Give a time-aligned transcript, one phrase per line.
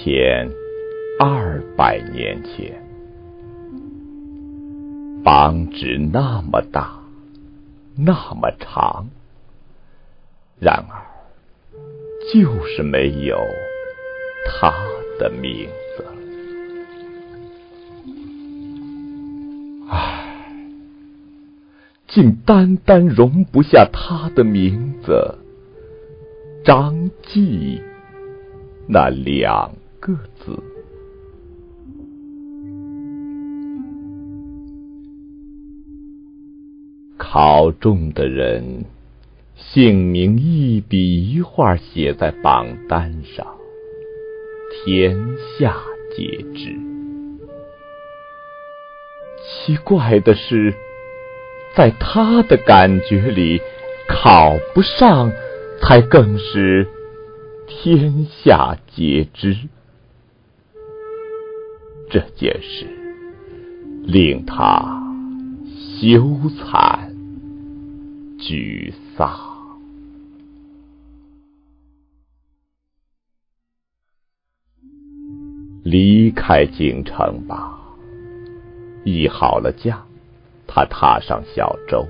[0.00, 0.50] 一千
[1.18, 2.82] 二百年前，
[5.22, 6.98] 榜纸那么大，
[7.98, 9.08] 那么长，
[10.58, 11.04] 然而
[12.32, 13.38] 就是没有
[14.46, 14.72] 他
[15.18, 15.68] 的名
[15.98, 16.04] 字。
[19.90, 20.50] 唉，
[22.08, 25.34] 竟单单容不下他的名字——
[26.64, 27.82] 张继。
[28.92, 30.58] 那两个字，
[37.18, 38.86] 考中的人
[39.54, 43.46] 姓名一笔一画写在榜单上，
[44.72, 45.76] 天下
[46.16, 46.74] 皆知。
[49.44, 50.72] 奇怪的是，
[51.76, 53.60] 在他的感觉里，
[54.08, 55.30] 考不上
[55.82, 56.88] 才更是。
[57.66, 59.56] 天下皆知，
[62.10, 62.86] 这件事
[64.04, 65.00] 令他
[66.00, 66.18] 羞
[66.58, 67.08] 惭
[68.38, 69.48] 沮丧。
[75.82, 77.80] 离开京城吧，
[79.04, 80.04] 议好了价，
[80.66, 82.06] 他踏上小舟。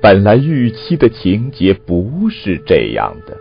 [0.00, 3.36] 本来预期的情节不是这样的。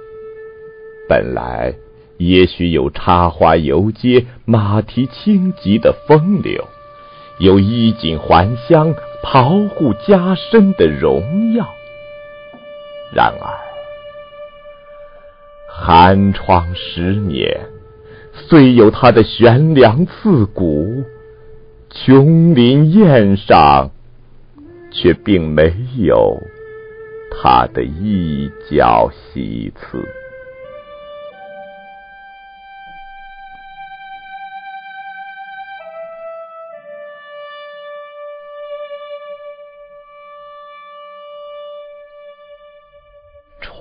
[1.09, 1.73] 本来
[2.21, 6.67] 也许有插花游街、马蹄轻疾的风流，
[7.39, 11.67] 有衣锦还乡、袍护加身的荣耀。
[13.11, 13.49] 然而
[15.67, 17.59] 寒窗十年，
[18.33, 21.03] 虽有他的悬梁刺股，
[21.89, 23.89] 琼林宴上
[24.91, 26.37] 却并没有
[27.31, 30.20] 他的一角席次。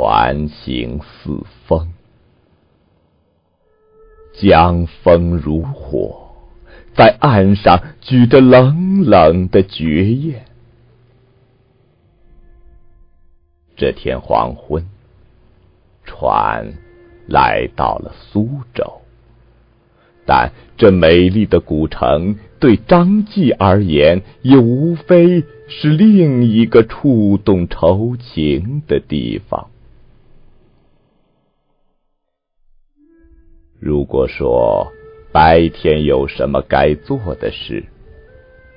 [0.00, 1.92] 船行似风，
[4.32, 6.30] 江风如火，
[6.94, 10.46] 在岸上举着冷冷的绝艳。
[13.76, 14.86] 这天黄昏，
[16.06, 16.72] 船
[17.26, 19.02] 来到了苏州，
[20.24, 29.69] 但这美丽的古城对张继而言，也无非是另一个触动愁情的地方。
[33.80, 34.92] 如果说
[35.32, 37.82] 白天有什么该做的事，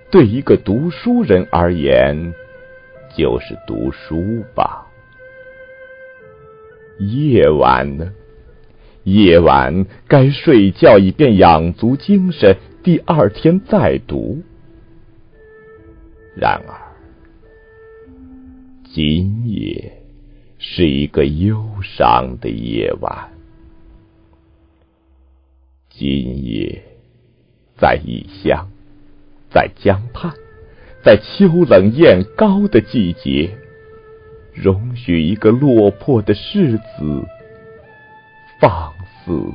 [0.10, 2.34] 对一个读书人而言，
[3.14, 4.88] 就是读书吧。
[7.00, 8.14] 夜晚呢？
[9.04, 14.42] 夜晚该睡觉，以便养足精神，第二天再读。
[16.34, 16.80] 然而，
[18.86, 20.02] 今夜
[20.58, 23.33] 是一个忧伤的夜晚。
[26.06, 26.84] 今夜，
[27.78, 28.68] 在异乡，
[29.50, 30.34] 在江畔，
[31.02, 33.52] 在秋冷雁高的季节，
[34.54, 37.26] 容许一个落魄的世子
[38.60, 38.92] 放
[39.24, 39.54] 肆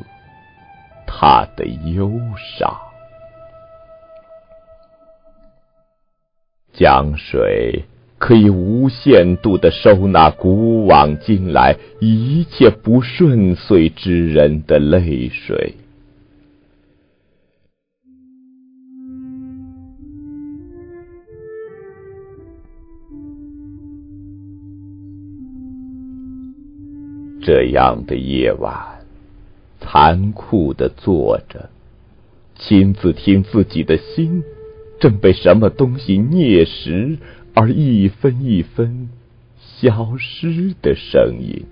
[1.07, 2.19] 他的忧
[2.59, 2.75] 伤。
[6.73, 7.85] 江水
[8.17, 15.75] 可以无限度的收纳古往今来一切不顺遂之人的泪水。
[27.41, 28.99] 这样的夜晚，
[29.81, 31.71] 残酷的坐着，
[32.57, 34.43] 亲自听自己的心
[35.01, 37.19] 正被什么东西啮食
[37.55, 39.09] 而一分一分
[39.61, 41.65] 消失的声音，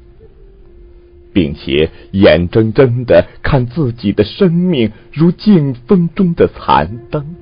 [1.32, 7.34] 并且眼睁睁的看自己的生命如镜风中的残灯，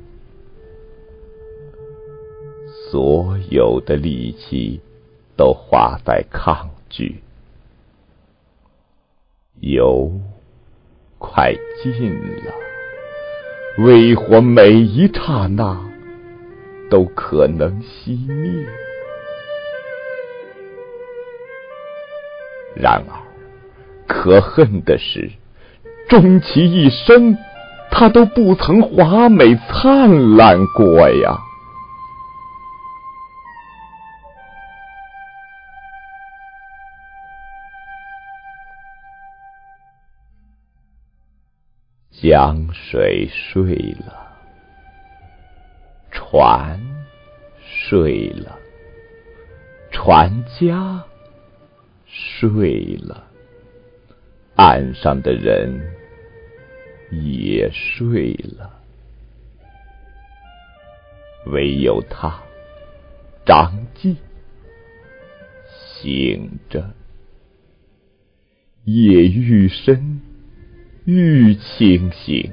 [2.91, 4.81] 所有的力气
[5.37, 7.24] 都花在抗拒。
[9.61, 10.11] 油
[11.19, 12.15] 快尽
[12.45, 12.53] 了，
[13.79, 15.81] 微火每一刹那
[16.91, 18.67] 都可能熄灭。
[22.75, 23.15] 然而，
[24.07, 25.31] 可恨的是，
[26.09, 27.39] 终其一生，
[27.91, 31.39] 他都不曾华美灿烂过呀。
[42.35, 44.37] 江水睡了，
[46.11, 46.81] 船
[47.63, 48.59] 睡了，
[49.93, 51.05] 船家
[52.09, 53.29] 睡了，
[54.57, 55.81] 岸上的人
[57.13, 58.83] 也睡了，
[61.47, 62.43] 唯有他
[63.47, 64.17] 张继
[66.03, 66.91] 醒着，
[68.83, 70.21] 夜愈深。
[71.07, 72.51] 愈清醒，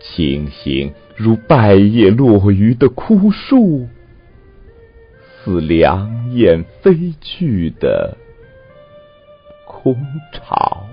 [0.00, 3.88] 清醒如败叶落雨的枯树，
[5.44, 8.18] 似凉雁飞去的
[9.64, 9.96] 空
[10.32, 10.84] 巢。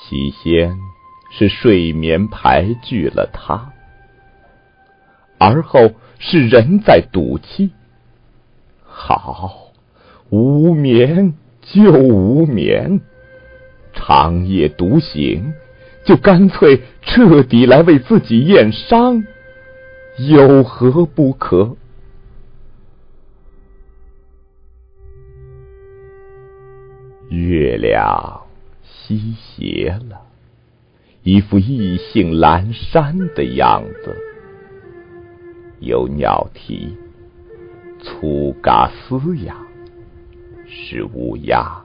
[0.00, 0.76] 起先
[1.30, 3.72] 是睡眠排拒了他，
[5.38, 7.70] 而后是人在赌气。
[8.94, 9.72] 好，
[10.28, 13.00] 无眠就无眠，
[13.94, 15.54] 长夜独醒，
[16.04, 19.24] 就干脆彻底来为自己验伤，
[20.18, 21.76] 有何不可？
[27.30, 28.42] 月亮
[28.82, 30.20] 西斜了，
[31.22, 34.16] 一副意兴阑珊的样子，
[35.80, 36.94] 有鸟啼。
[38.22, 39.56] 粗嘎嘶哑，
[40.68, 41.82] 是乌鸦。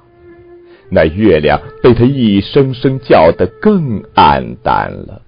[0.92, 5.24] 那月亮被它一声声叫得更暗淡了。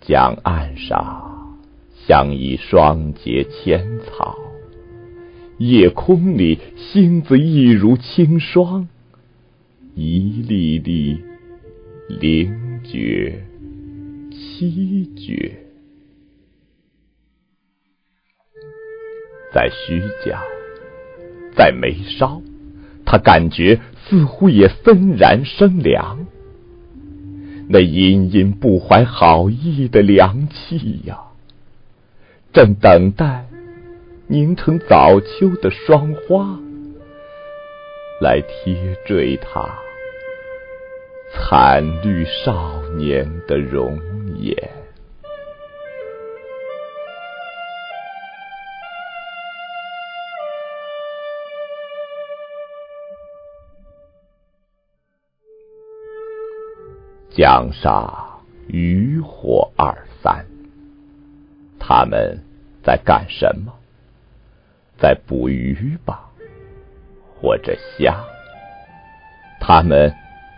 [0.00, 1.58] 江岸上
[2.06, 4.38] 像一双节千草，
[5.58, 8.88] 夜空里星子一如清霜，
[9.96, 11.20] 一粒粒
[12.08, 13.44] 灵觉
[14.30, 15.67] 凄绝。
[19.58, 20.40] 在虚假，
[21.56, 22.40] 在眉梢，
[23.04, 26.28] 他感觉似乎也森然生凉。
[27.68, 31.18] 那隐隐不怀好意的凉气呀，
[32.52, 33.46] 正等待
[34.28, 36.60] 凝成早秋的霜花，
[38.20, 39.68] 来贴缀他
[41.34, 43.98] 惨绿少年的容
[44.38, 44.77] 颜。
[57.38, 60.44] 江上渔火二三，
[61.78, 62.42] 他们
[62.82, 63.72] 在干什么？
[64.98, 66.30] 在捕鱼吧，
[67.40, 68.24] 或者虾。
[69.60, 70.12] 他们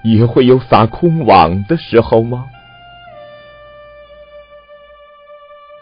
[0.05, 2.47] 也会有撒空网的时候吗？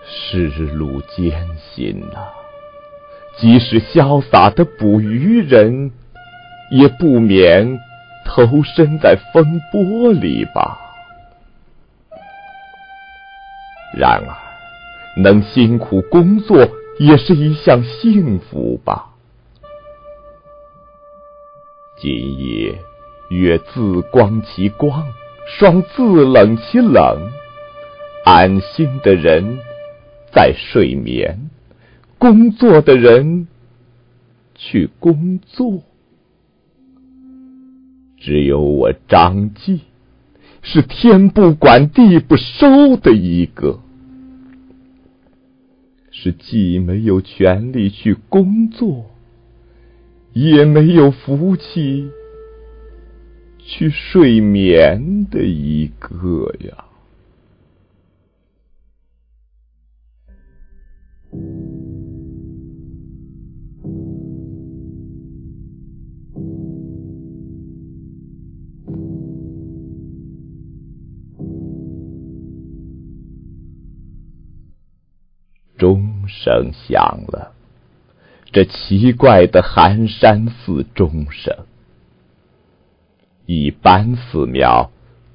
[0.04, 2.26] 世路艰辛呐，
[3.36, 5.92] 即使潇洒的捕鱼人，
[6.72, 7.78] 也不免
[8.24, 10.86] 投身在风波里吧。
[13.96, 14.36] 然而，
[15.22, 16.68] 能辛苦工作
[16.98, 19.14] 也是一项幸福吧。
[22.00, 22.78] 今夜
[23.30, 25.04] 月自光其光，
[25.46, 27.30] 霜自冷其冷。
[28.24, 29.58] 安心的人
[30.30, 31.50] 在睡眠，
[32.18, 33.48] 工作的人
[34.54, 35.82] 去工作。
[38.18, 39.80] 只有我张继，
[40.62, 43.80] 是天不管地不收的一个。
[46.10, 49.06] 是既没有权利去工作，
[50.32, 52.10] 也没有福气
[53.60, 56.87] 去睡眠的一个呀。
[76.28, 77.52] 声响了，
[78.52, 81.56] 这奇怪的寒山寺钟声。
[83.46, 84.90] 一般寺庙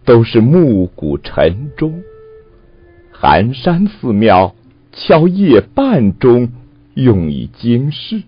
[0.06, 2.04] 都是暮鼓晨钟，
[3.12, 4.56] 寒山寺庙
[4.92, 6.52] 敲夜半钟，
[6.94, 8.22] 用以惊世。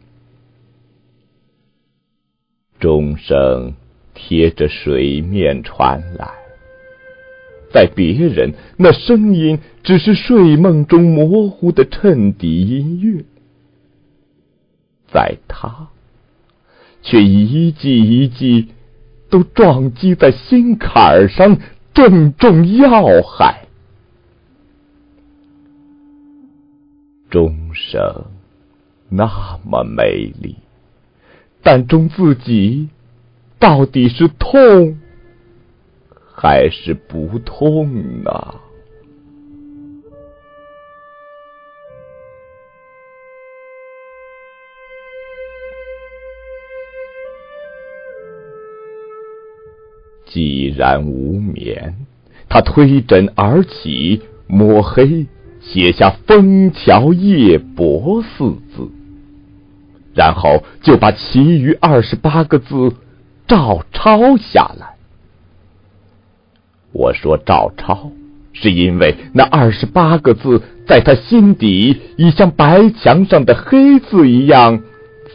[2.79, 3.73] 钟声
[4.13, 6.44] 贴着水面传来。
[7.75, 13.25] 在别人那声音只是睡梦中模糊的衬底音乐，
[15.11, 15.89] 在他
[17.01, 18.69] 却一记一记
[19.29, 21.57] 都撞击在心坎上，
[21.93, 23.67] 正中要害。
[27.29, 28.27] 钟声
[29.09, 30.55] 那么美丽，
[31.61, 32.87] 但中自己
[33.59, 34.97] 到底是痛
[36.37, 38.55] 还是不痛啊？
[50.25, 51.95] 既然无眠，
[52.49, 55.27] 他推枕而起，摸黑，
[55.61, 58.91] 写下“枫桥夜泊”四字，
[60.13, 62.93] 然后就把其余二十八个字
[63.47, 64.94] 照抄下来。
[66.97, 68.09] 我说赵超，
[68.53, 74.81] 是因为那二十八个字在他心底已像白墙上的黑字一样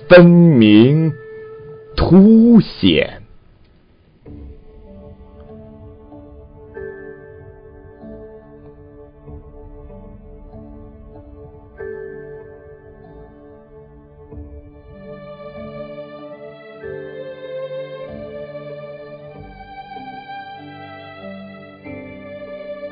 [0.08, 1.12] 分明
[1.94, 3.19] 凸显。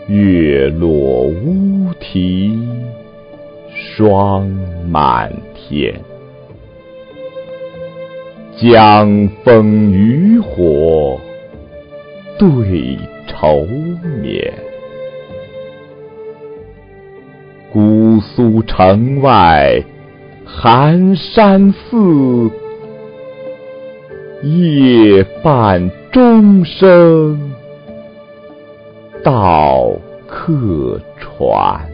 [0.09, 2.59] 月落乌啼
[3.77, 4.49] 霜
[4.89, 6.01] 满天，
[8.57, 11.21] 江枫渔火
[12.39, 13.67] 对愁
[14.23, 14.51] 眠。
[17.71, 19.85] 姑苏城外
[20.47, 22.51] 寒山寺，
[24.43, 27.48] 夜半钟声。
[29.25, 29.91] 到
[30.29, 31.85] 客船，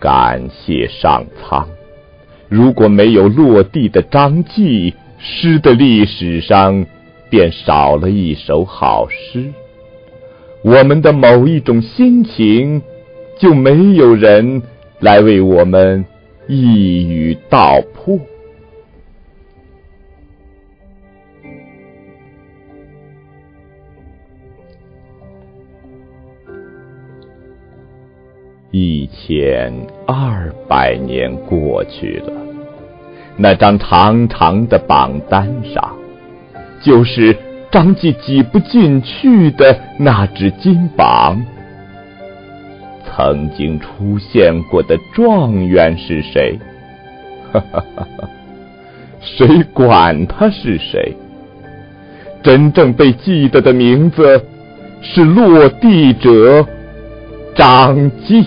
[0.00, 1.68] 感谢上苍。
[2.48, 6.84] 如果没有落地的张继，诗的历史上
[7.30, 9.52] 便少了一首好诗。
[10.62, 12.82] 我们的某一种心情，
[13.38, 14.60] 就没有人
[14.98, 16.04] 来为我们。
[16.48, 18.18] 一语道破。
[28.70, 29.72] 一千
[30.06, 32.32] 二百年过去了，
[33.36, 35.96] 那张长长的榜单上，
[36.82, 37.34] 就是
[37.72, 41.44] 张继挤不进去的那只金榜。
[43.16, 46.58] 曾经出现过的状元是谁？
[47.50, 48.28] 哈哈哈哈
[49.20, 51.16] 谁管他是谁？
[52.42, 54.44] 真正被记得的名字
[55.00, 56.66] 是落地者
[57.54, 58.44] 张继。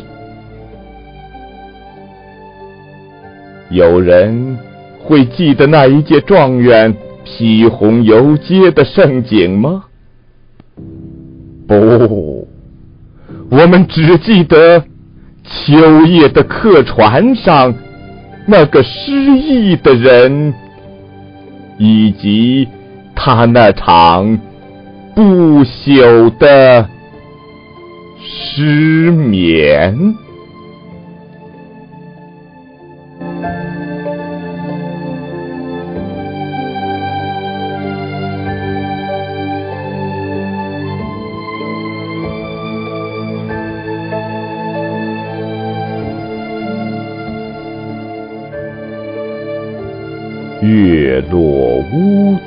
[3.71, 4.57] 有人
[4.99, 6.95] 会记得那一届状元
[7.25, 9.85] 披红游街的盛景吗？
[11.67, 12.38] 不。
[13.49, 14.83] 我们只记得
[15.43, 17.73] 秋夜的客船上
[18.45, 20.53] 那个失意的人，
[21.77, 22.67] 以及
[23.15, 24.39] 他那场
[25.15, 26.87] 不朽的
[28.19, 30.15] 失眠。